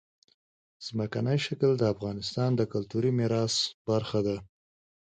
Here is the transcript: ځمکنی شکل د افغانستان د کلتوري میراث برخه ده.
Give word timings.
ځمکنی 0.85 1.37
شکل 1.45 1.71
د 1.77 1.83
افغانستان 1.93 2.49
د 2.55 2.61
کلتوري 2.73 3.11
میراث 3.19 3.55
برخه 3.87 4.19
ده. 4.27 4.37